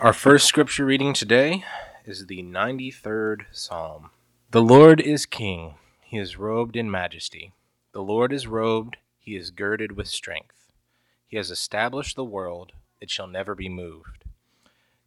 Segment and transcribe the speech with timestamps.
[0.00, 1.64] Our first scripture reading today
[2.04, 4.10] is the 93rd Psalm.
[4.52, 5.74] The Lord is King,
[6.04, 7.52] he is robed in majesty.
[7.90, 10.70] The Lord is robed, he is girded with strength.
[11.26, 12.70] He has established the world,
[13.00, 14.22] it shall never be moved.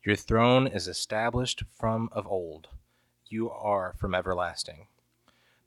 [0.04, 2.68] Your throne is established from of old,
[3.30, 4.88] you are from everlasting.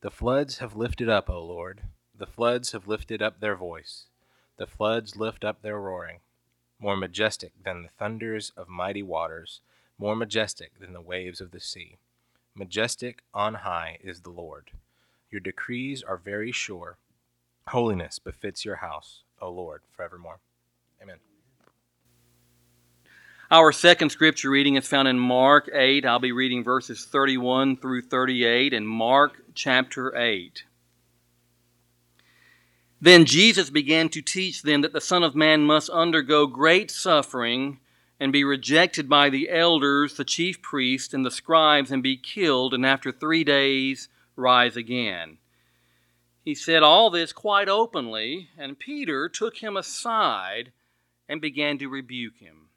[0.02, 1.80] The floods have lifted up, O Lord,
[2.14, 4.04] the floods have lifted up their voice,
[4.58, 6.18] the floods lift up their roaring
[6.84, 9.62] more majestic than the thunders of mighty waters,
[9.96, 11.96] more majestic than the waves of the sea.
[12.54, 14.70] Majestic on high is the Lord.
[15.30, 16.98] Your decrees are very sure.
[17.68, 20.40] Holiness befits your house, O Lord, forevermore.
[21.02, 21.16] Amen.
[23.50, 26.04] Our second scripture reading is found in Mark 8.
[26.04, 30.64] I'll be reading verses 31 through 38 in Mark chapter 8.
[33.04, 37.78] Then Jesus began to teach them that the Son of Man must undergo great suffering
[38.18, 42.72] and be rejected by the elders, the chief priests, and the scribes, and be killed,
[42.72, 45.36] and after three days rise again.
[46.46, 50.72] He said all this quite openly, and Peter took him aside
[51.28, 52.70] and began to rebuke him.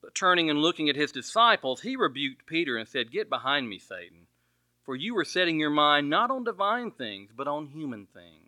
[0.00, 3.78] But turning and looking at his disciples, he rebuked Peter and said, Get behind me,
[3.78, 4.26] Satan,
[4.86, 8.47] for you are setting your mind not on divine things, but on human things.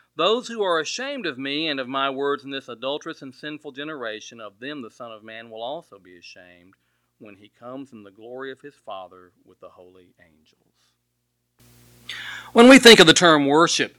[0.15, 3.71] Those who are ashamed of me and of my words in this adulterous and sinful
[3.71, 6.73] generation, of them the Son of Man will also be ashamed
[7.19, 12.11] when he comes in the glory of his Father with the holy angels.
[12.51, 13.95] When we think of the term worship,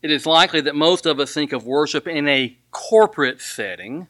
[0.00, 4.06] it is likely that most of us think of worship in a corporate setting.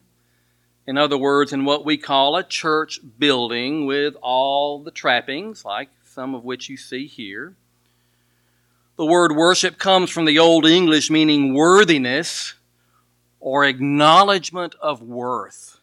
[0.87, 5.89] In other words, in what we call a church building with all the trappings, like
[6.05, 7.55] some of which you see here.
[8.99, 12.55] The word worship comes from the Old English meaning worthiness
[13.39, 15.79] or acknowledgement of worth.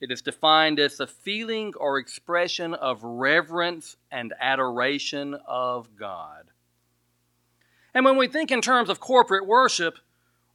[0.00, 6.44] It is defined as the feeling or expression of reverence and adoration of God.
[7.92, 9.98] And when we think in terms of corporate worship,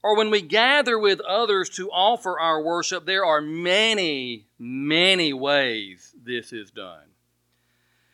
[0.02, 6.16] or when we gather with others to offer our worship, there are many, many ways
[6.20, 7.06] this is done.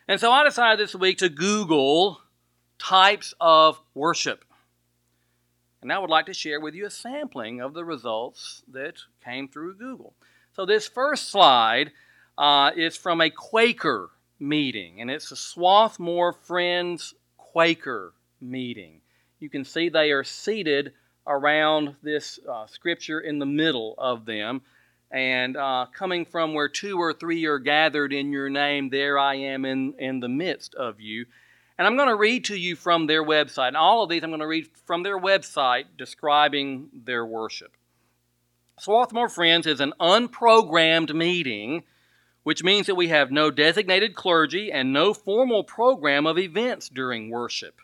[0.06, 2.20] And so I decided this week to Google
[2.84, 4.44] types of worship.
[5.80, 9.48] And I would like to share with you a sampling of the results that came
[9.48, 10.14] through Google.
[10.52, 11.92] So, this first slide
[12.38, 19.00] uh, is from a Quaker meeting, and it's a Swarthmore Friends Quaker meeting.
[19.40, 20.92] You can see they are seated
[21.26, 24.62] around this uh, scripture in the middle of them.
[25.10, 29.36] And uh, coming from where two or three are gathered in your name, there I
[29.36, 31.26] am in, in the midst of you.
[31.76, 33.68] And I'm going to read to you from their website.
[33.68, 37.76] And all of these I'm going to read from their website describing their worship.
[38.78, 41.84] Swarthmore Friends is an unprogrammed meeting,
[42.42, 47.30] which means that we have no designated clergy and no formal program of events during
[47.30, 47.80] worship.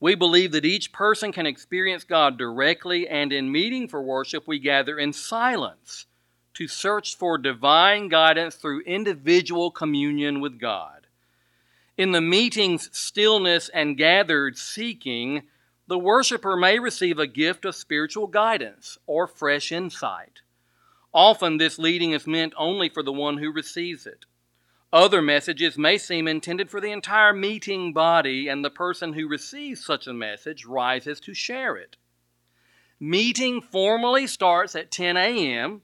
[0.00, 4.58] We believe that each person can experience God directly, and in meeting for worship, we
[4.58, 6.06] gather in silence
[6.54, 11.03] to search for divine guidance through individual communion with God.
[11.96, 15.44] In the meeting's stillness and gathered seeking,
[15.86, 20.40] the worshiper may receive a gift of spiritual guidance or fresh insight.
[21.12, 24.24] Often, this leading is meant only for the one who receives it.
[24.92, 29.84] Other messages may seem intended for the entire meeting body, and the person who receives
[29.84, 31.96] such a message rises to share it.
[32.98, 35.82] Meeting formally starts at 10 a.m.,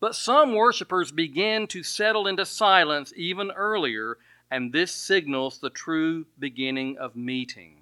[0.00, 4.18] but some worshipers begin to settle into silence even earlier
[4.50, 7.74] and this signals the true beginning of meeting.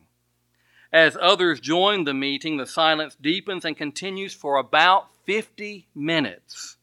[0.92, 6.76] As others join the meeting, the silence deepens and continues for about 50 minutes,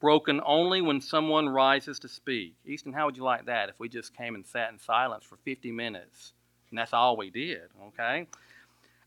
[0.00, 2.54] broken only when someone rises to speak.
[2.66, 5.36] Easton, how would you like that if we just came and sat in silence for
[5.36, 6.32] 50 minutes?
[6.70, 8.26] And that's all we did, okay?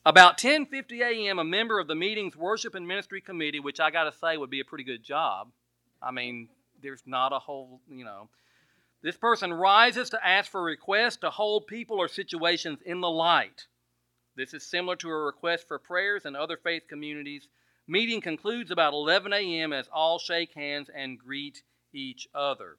[0.06, 4.04] About 10:50 a.m., a member of the meeting's worship and ministry committee, which I got
[4.04, 5.50] to say would be a pretty good job.
[6.02, 6.50] I mean,
[6.82, 8.28] there's not a whole, you know,
[9.04, 13.10] this person rises to ask for a request to hold people or situations in the
[13.10, 13.68] light.
[14.38, 17.50] This is similar to a request for prayers in other faith communities.
[17.86, 19.74] Meeting concludes about 11 a.m.
[19.74, 21.64] as all shake hands and greet
[21.94, 22.78] each other.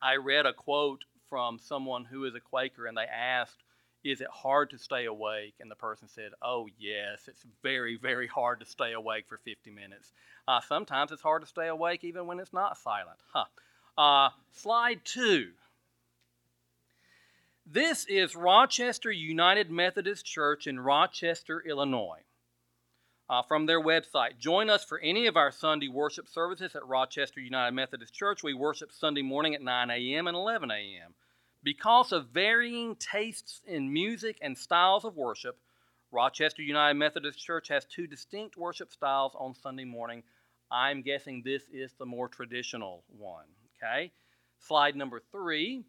[0.00, 3.62] I read a quote from someone who is a Quaker, and they asked,
[4.02, 5.54] Is it hard to stay awake?
[5.60, 9.70] And the person said, Oh, yes, it's very, very hard to stay awake for 50
[9.70, 10.12] minutes.
[10.48, 13.18] Uh, sometimes it's hard to stay awake even when it's not silent.
[13.34, 13.44] Huh.
[13.96, 15.52] Uh, slide two.
[17.64, 22.20] This is Rochester United Methodist Church in Rochester, Illinois.
[23.28, 24.38] Uh, from their website.
[24.38, 28.44] Join us for any of our Sunday worship services at Rochester United Methodist Church.
[28.44, 30.28] We worship Sunday morning at 9 a.m.
[30.28, 31.12] and 11 a.m.
[31.64, 35.58] Because of varying tastes in music and styles of worship,
[36.12, 40.22] Rochester United Methodist Church has two distinct worship styles on Sunday morning.
[40.70, 43.46] I'm guessing this is the more traditional one.
[43.82, 44.12] Okay?
[44.58, 45.84] Slide number three.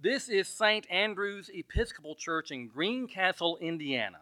[0.00, 0.86] This is St.
[0.90, 4.20] Andrew's Episcopal Church in Greencastle, Indiana.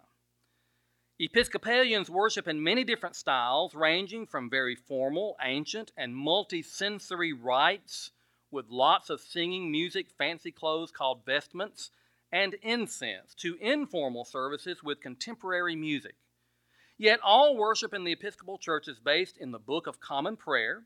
[1.19, 8.11] Episcopalians worship in many different styles, ranging from very formal, ancient, and multi-sensory rites
[8.51, 11.91] with lots of singing, music, fancy clothes called vestments,
[12.33, 16.15] and incense, to informal services with contemporary music.
[16.97, 20.85] Yet all worship in the Episcopal Church is based in the Book of Common Prayer,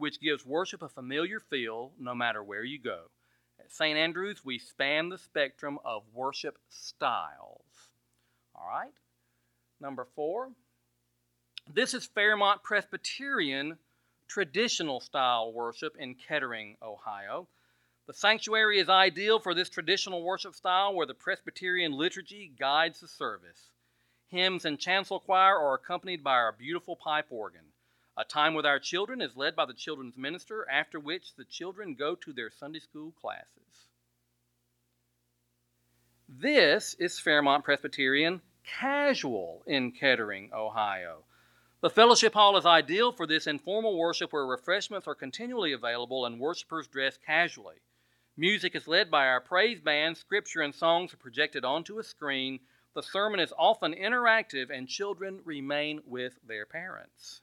[0.00, 3.10] which gives worship a familiar feel no matter where you go.
[3.58, 3.98] At St.
[3.98, 7.88] Andrews, we span the spectrum of worship styles.
[8.54, 8.94] All right?
[9.78, 10.50] Number four,
[11.72, 13.76] this is Fairmont Presbyterian
[14.26, 17.46] traditional style worship in Kettering, Ohio.
[18.06, 23.08] The sanctuary is ideal for this traditional worship style where the Presbyterian liturgy guides the
[23.08, 23.70] service.
[24.28, 27.69] Hymns and chancel choir are accompanied by our beautiful pipe organ.
[28.20, 31.94] A time with our children is led by the children's minister, after which the children
[31.94, 33.86] go to their Sunday school classes.
[36.28, 41.24] This is Fairmont Presbyterian casual in Kettering, Ohio.
[41.80, 46.38] The fellowship hall is ideal for this informal worship where refreshments are continually available and
[46.38, 47.76] worshipers dress casually.
[48.36, 52.60] Music is led by our praise band, scripture and songs are projected onto a screen.
[52.94, 57.40] The sermon is often interactive, and children remain with their parents.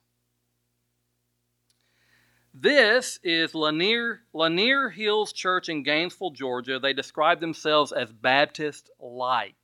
[2.54, 6.80] This is Lanier, Lanier Hills Church in Gainesville, Georgia.
[6.80, 9.56] They describe themselves as Baptist like.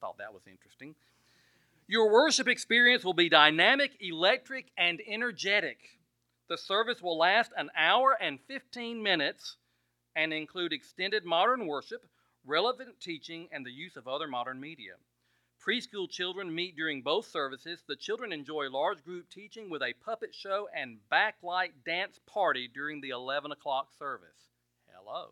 [0.00, 0.94] Thought that was interesting.
[1.88, 5.78] Your worship experience will be dynamic, electric, and energetic.
[6.48, 9.56] The service will last an hour and 15 minutes
[10.14, 12.06] and include extended modern worship,
[12.46, 14.92] relevant teaching, and the use of other modern media.
[15.64, 17.84] Preschool children meet during both services.
[17.86, 23.00] The children enjoy large group teaching with a puppet show and backlight dance party during
[23.00, 24.50] the 11 o'clock service.
[24.92, 25.30] Hello.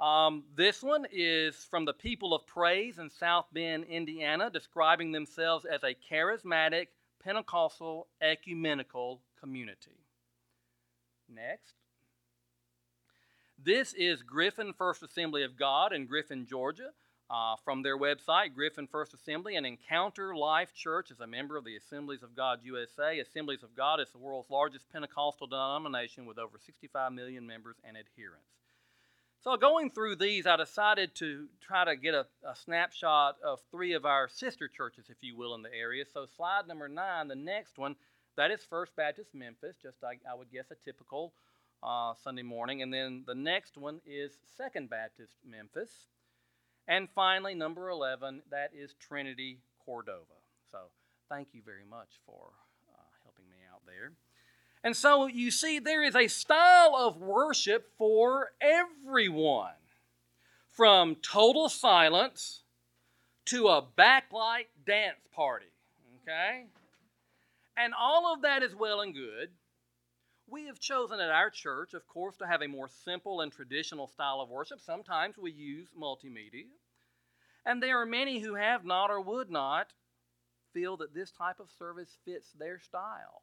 [0.00, 5.66] Um, this one is from the people of praise in South Bend, Indiana, describing themselves
[5.66, 6.86] as a charismatic,
[7.22, 9.98] Pentecostal, ecumenical community.
[11.28, 11.74] Next.
[13.62, 16.92] This is Griffin First Assembly of God in Griffin, Georgia.
[17.30, 21.64] Uh, from their website, Griffin First Assembly, and Encounter Life Church is a member of
[21.64, 23.20] the Assemblies of God USA.
[23.20, 27.96] Assemblies of God is the world's largest Pentecostal denomination with over 65 million members and
[27.96, 28.50] adherents.
[29.44, 33.92] So, going through these, I decided to try to get a, a, snapshot of three
[33.92, 36.04] of our sister churches, if you will, in the area.
[36.12, 37.94] So, slide number nine, the next one,
[38.36, 41.32] that is First Baptist Memphis, just I, I would guess a typical
[41.80, 42.82] uh, Sunday morning.
[42.82, 45.90] And then the next one is Second Baptist Memphis.
[46.90, 50.24] And finally, number 11, that is Trinity Cordova.
[50.72, 50.78] So,
[51.28, 52.48] thank you very much for
[52.92, 54.10] uh, helping me out there.
[54.82, 59.70] And so you see, there is a style of worship for everyone.
[60.72, 62.62] From total silence
[63.46, 65.66] to a backlight dance party.
[66.22, 66.64] Okay?
[67.76, 69.50] And all of that is well and good.
[70.48, 74.08] We have chosen at our church, of course, to have a more simple and traditional
[74.08, 74.80] style of worship.
[74.80, 76.66] Sometimes we use multimedia.
[77.64, 79.92] And there are many who have not or would not
[80.72, 83.42] feel that this type of service fits their style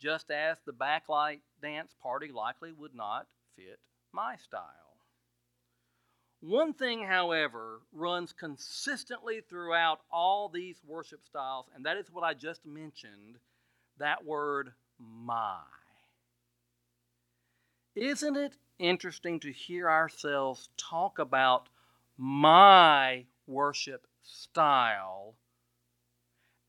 [0.00, 3.78] just as the backlight dance party likely would not fit
[4.12, 4.64] my style.
[6.40, 12.32] One thing, however, runs consistently throughout all these worship styles, and that is what I
[12.32, 13.36] just mentioned
[13.98, 15.60] that word, my.
[17.94, 21.68] Isn't it interesting to hear ourselves talk about
[22.20, 25.36] my worship style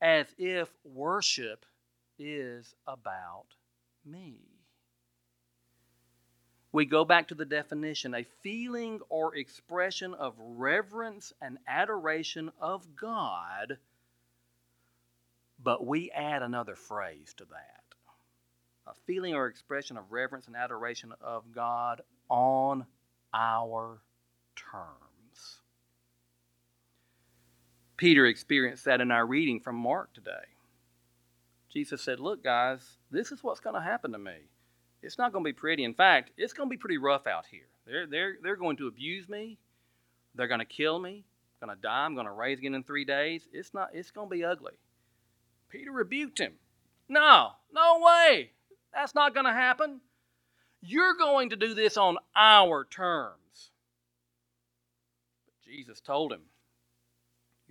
[0.02, 1.66] as if worship
[2.18, 3.46] is about
[4.06, 4.40] me.
[6.72, 12.96] We go back to the definition a feeling or expression of reverence and adoration of
[12.96, 13.78] God,
[15.62, 17.82] but we add another phrase to that.
[18.86, 22.86] a feeling or expression of reverence and adoration of God on
[23.34, 24.02] our
[24.56, 25.01] terms.
[28.02, 30.32] Peter experienced that in our reading from Mark today.
[31.72, 34.48] Jesus said, Look, guys, this is what's going to happen to me.
[35.04, 35.84] It's not going to be pretty.
[35.84, 37.68] In fact, it's going to be pretty rough out here.
[37.86, 39.56] They're, they're, they're going to abuse me.
[40.34, 41.24] They're going to kill me.
[41.60, 42.04] I'm going to die.
[42.04, 43.46] I'm going to rise again in three days.
[43.52, 44.74] It's, not, it's going to be ugly.
[45.68, 46.54] Peter rebuked him.
[47.08, 48.50] No, no way.
[48.92, 50.00] That's not going to happen.
[50.80, 53.70] You're going to do this on our terms.
[55.46, 56.40] But Jesus told him,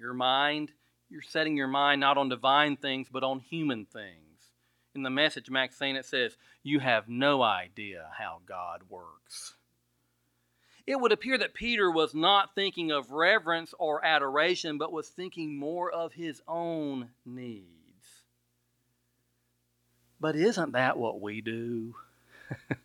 [0.02, 0.72] Your mind,
[1.12, 4.50] you're setting your mind not on divine things, but on human things.
[4.96, 9.54] In the message, Maxine, it says, You have no idea how God works.
[10.88, 15.56] It would appear that Peter was not thinking of reverence or adoration, but was thinking
[15.56, 17.68] more of his own needs.
[20.20, 21.94] But isn't that what we do?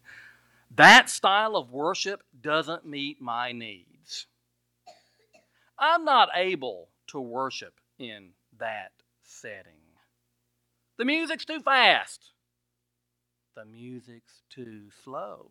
[0.77, 4.27] that style of worship doesn't meet my needs.
[5.79, 9.73] I'm not able to worship in that setting.
[10.99, 12.33] The music's too fast.
[13.55, 15.51] The music's too slow.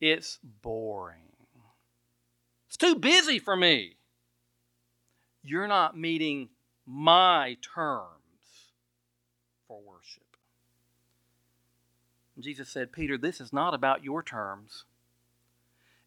[0.00, 1.32] It's boring.
[2.68, 3.96] It's too busy for me.
[5.42, 6.50] You're not meeting
[6.86, 8.72] my terms
[9.66, 10.36] for worship.
[12.38, 14.84] Jesus said, Peter, this is not about your terms.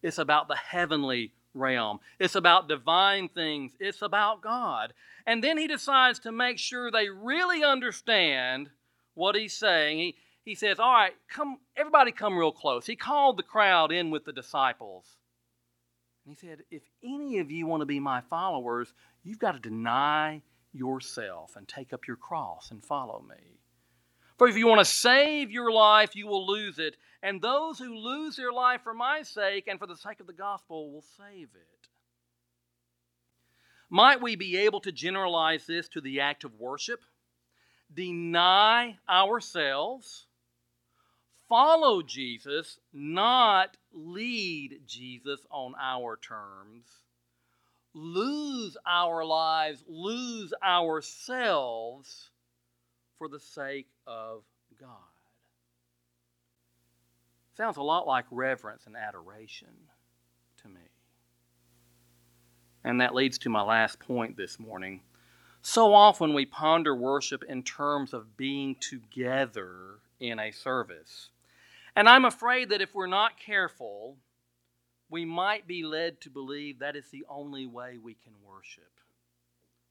[0.02, 2.00] It's about the heavenly realm.
[2.18, 3.72] It's about divine things.
[3.80, 4.92] It's about God.
[5.26, 8.70] And then he decides to make sure they really understand
[9.14, 9.98] what he's saying.
[9.98, 12.86] He, he says, All right, come, everybody come real close.
[12.86, 15.16] He called the crowd in with the disciples.
[16.24, 18.92] And he said, If any of you want to be my followers,
[19.22, 20.42] you've got to deny
[20.72, 23.60] yourself and take up your cross and follow me.
[24.42, 26.96] For if you want to save your life, you will lose it.
[27.22, 30.32] And those who lose their life for my sake and for the sake of the
[30.32, 31.88] gospel will save it.
[33.88, 37.04] Might we be able to generalize this to the act of worship?
[37.94, 40.26] Deny ourselves,
[41.48, 46.88] follow Jesus, not lead Jesus on our terms,
[47.94, 52.31] lose our lives, lose ourselves
[53.22, 54.42] for the sake of
[54.80, 54.88] God.
[57.56, 59.68] Sounds a lot like reverence and adoration
[60.60, 60.80] to me.
[62.82, 65.02] And that leads to my last point this morning.
[65.62, 71.28] So often we ponder worship in terms of being together in a service.
[71.94, 74.16] And I'm afraid that if we're not careful,
[75.08, 78.90] we might be led to believe that is the only way we can worship.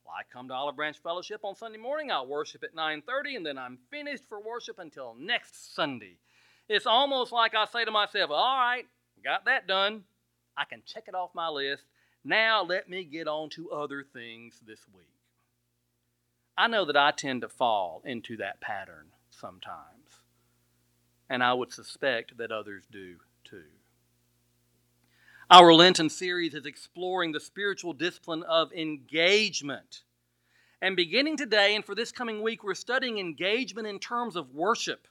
[0.08, 2.12] I come to Olive Branch Fellowship on Sunday morning.
[2.12, 6.18] I'll worship at 9:30 and then I'm finished for worship until next Sunday.
[6.68, 8.88] It's almost like I say to myself, "All right,
[9.24, 10.06] got that done.
[10.56, 11.86] I can check it off my list.
[12.24, 15.08] Now let me get on to other things this week."
[16.58, 20.22] I know that I tend to fall into that pattern sometimes.
[21.30, 23.81] And I would suspect that others do too.
[25.52, 30.04] Our Lenten series is exploring the spiritual discipline of engagement.
[30.82, 35.10] And beginning today and for this coming week, we're studying engagement in terms of worship.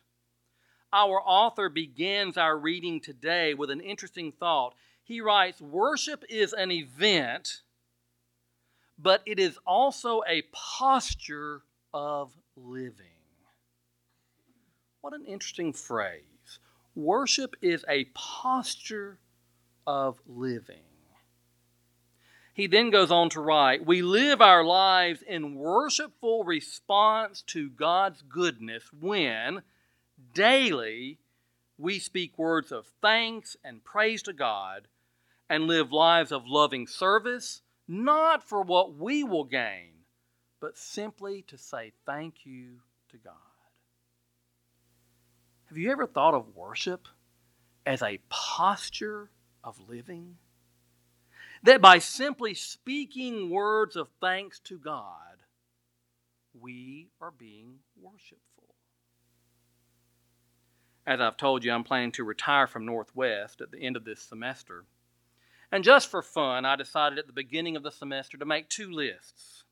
[0.94, 4.74] Our author begins our reading today with an interesting thought.
[5.04, 7.60] He writes Worship is an event,
[8.98, 11.60] but it is also a posture
[11.92, 12.94] of living.
[15.02, 16.22] What an interesting phrase.
[16.94, 19.18] Worship is a posture
[19.90, 20.84] of living.
[22.54, 28.22] He then goes on to write We live our lives in worshipful response to God's
[28.22, 29.62] goodness when
[30.32, 31.18] daily
[31.76, 34.86] we speak words of thanks and praise to God
[35.48, 40.04] and live lives of loving service, not for what we will gain,
[40.60, 42.76] but simply to say thank you
[43.08, 43.34] to God.
[45.66, 47.08] Have you ever thought of worship
[47.84, 49.30] as a posture
[49.62, 50.36] of living?
[51.62, 55.42] That by simply speaking words of thanks to God,
[56.58, 58.74] we are being worshipful.
[61.06, 64.22] As I've told you, I'm planning to retire from Northwest at the end of this
[64.22, 64.84] semester.
[65.72, 68.90] And just for fun, I decided at the beginning of the semester to make two
[68.90, 69.64] lists.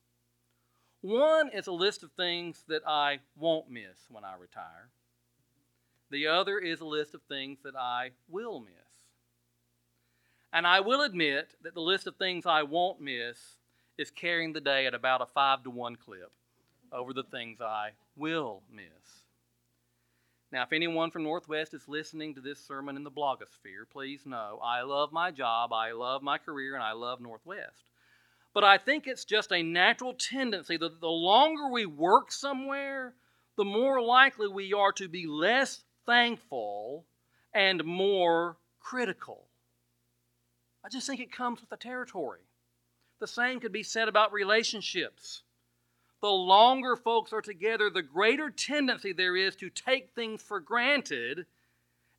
[1.01, 4.91] One is a list of things that I won't miss when I retire.
[6.11, 8.88] The other is a list of things that I will miss.
[10.53, 13.37] And I will admit that the list of things I won't miss
[13.99, 16.33] is carrying the day at about a five to one clip
[16.93, 19.25] over the things I will miss.
[20.51, 24.59] Now, if anyone from Northwest is listening to this sermon in the blogosphere, please know
[24.65, 27.91] I love my job, I love my career, and I love Northwest.
[28.55, 33.13] But I think it's just a natural tendency that the longer we work somewhere,
[33.57, 37.05] the more likely we are to be less thankful
[37.53, 39.48] and more critical.
[40.85, 42.41] I just think it comes with the territory.
[43.19, 45.43] The same could be said about relationships.
[46.21, 51.47] The longer folks are together, the greater tendency there is to take things for granted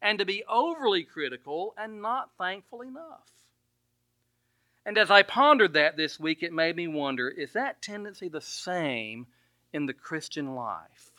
[0.02, 3.30] and to be overly critical and not thankful enough.
[4.86, 8.42] And as I pondered that this week, it made me wonder is that tendency the
[8.42, 9.28] same
[9.74, 11.12] in the Christian life?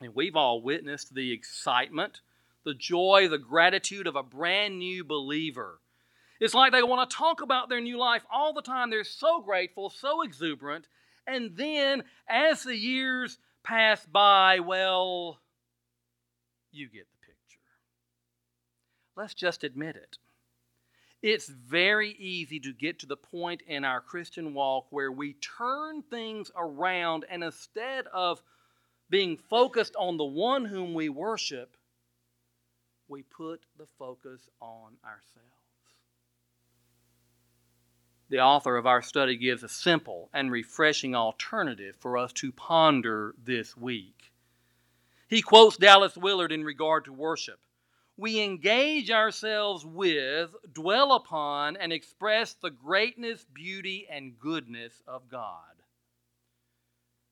[0.00, 2.20] And we've all witnessed the excitement,
[2.64, 5.80] the joy, the gratitude of a brand new believer.
[6.40, 8.90] It's like they want to talk about their new life all the time.
[8.90, 10.86] They're so grateful, so exuberant.
[11.26, 15.40] And then, as the years pass by, well,
[16.70, 17.60] you get the picture.
[19.16, 20.18] Let's just admit it.
[21.22, 26.02] It's very easy to get to the point in our Christian walk where we turn
[26.02, 28.42] things around and instead of
[29.08, 31.76] being focused on the one whom we worship,
[33.08, 35.55] we put the focus on ourselves.
[38.28, 43.36] The author of our study gives a simple and refreshing alternative for us to ponder
[43.38, 44.32] this week.
[45.28, 47.60] He quotes Dallas Willard in regard to worship.
[48.16, 55.60] We engage ourselves with, dwell upon, and express the greatness, beauty, and goodness of God.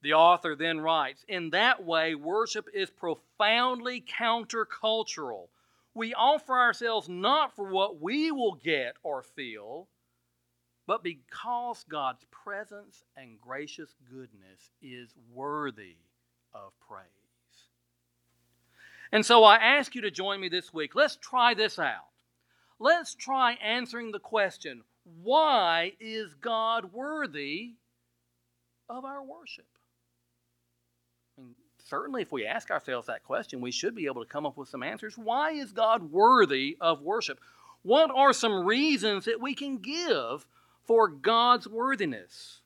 [0.02, 5.48] The author then writes In that way, worship is profoundly countercultural.
[5.94, 9.88] We offer ourselves not for what we will get or feel,
[10.86, 15.96] but because God's presence and gracious goodness is worthy
[16.52, 17.06] of praise.
[19.12, 20.94] And so I ask you to join me this week.
[20.94, 22.08] Let's try this out.
[22.78, 24.82] Let's try answering the question
[25.22, 27.74] why is God worthy
[28.88, 29.66] of our worship?
[31.38, 34.46] I mean, certainly, if we ask ourselves that question, we should be able to come
[34.46, 35.16] up with some answers.
[35.16, 37.38] Why is God worthy of worship?
[37.82, 40.46] What are some reasons that we can give
[40.86, 42.60] for God's worthiness?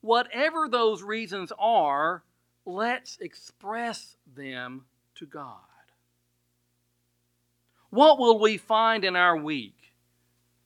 [0.00, 2.22] Whatever those reasons are,
[2.64, 4.84] let's express them
[5.16, 5.60] to God.
[7.90, 9.92] What will we find in our week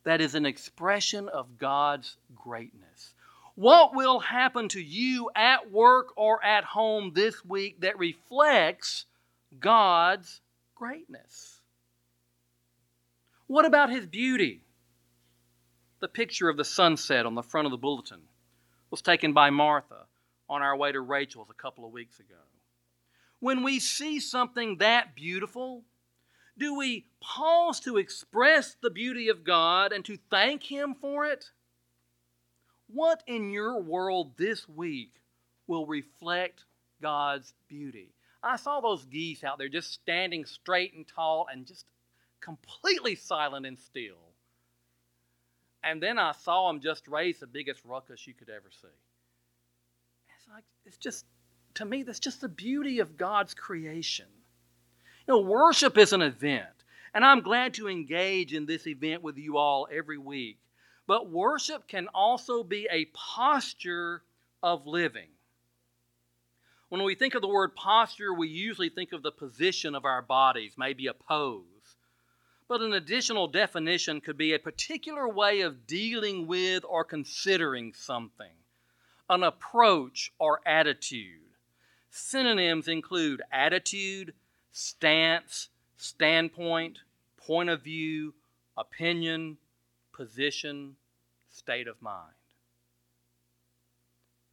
[0.04, 3.14] that is an expression of God's greatness?
[3.54, 9.04] What will happen to you at work or at home this week that reflects
[9.59, 10.40] God's
[10.74, 11.61] greatness?
[13.46, 14.62] What about His beauty?
[16.00, 18.22] The picture of the sunset on the front of the bulletin
[18.90, 20.06] was taken by Martha
[20.48, 22.40] on our way to Rachel's a couple of weeks ago.
[23.38, 25.84] When we see something that beautiful,
[26.56, 31.50] do we pause to express the beauty of God and to thank Him for it?
[32.86, 35.12] What in your world this week
[35.66, 36.64] will reflect
[37.02, 38.14] God's beauty?
[38.42, 41.84] I saw those geese out there just standing straight and tall and just
[42.40, 44.29] completely silent and still.
[45.82, 48.88] And then I saw him just raise the biggest ruckus you could ever see.
[50.36, 51.24] It's like, it's just,
[51.74, 54.26] to me, that's just the beauty of God's creation.
[55.26, 56.66] You know, worship is an event,
[57.14, 60.58] and I'm glad to engage in this event with you all every week.
[61.06, 64.22] But worship can also be a posture
[64.62, 65.28] of living.
[66.88, 70.22] When we think of the word posture, we usually think of the position of our
[70.22, 71.64] bodies, maybe a pose.
[72.70, 78.54] But an additional definition could be a particular way of dealing with or considering something,
[79.28, 81.56] an approach or attitude.
[82.11, 84.35] Synonyms include attitude,
[84.70, 87.00] stance, standpoint,
[87.37, 88.35] point of view,
[88.78, 89.56] opinion,
[90.12, 90.94] position,
[91.50, 92.37] state of mind.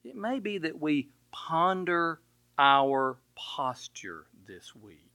[0.03, 2.19] It may be that we ponder
[2.57, 5.06] our posture this week.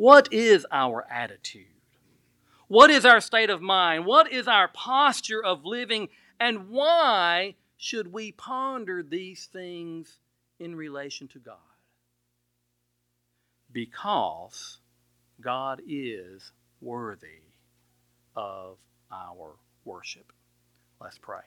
[0.00, 1.66] What is our attitude?
[2.68, 4.06] What is our state of mind?
[4.06, 6.08] What is our posture of living?
[6.40, 10.16] And why should we ponder these things
[10.58, 11.56] in relation to God?
[13.70, 14.78] Because
[15.38, 17.42] God is worthy
[18.34, 18.78] of
[19.12, 20.32] our worship.
[20.98, 21.44] Let's pray.